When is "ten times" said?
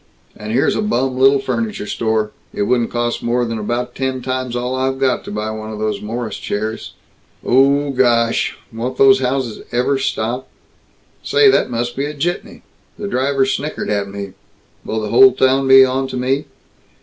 3.93-4.55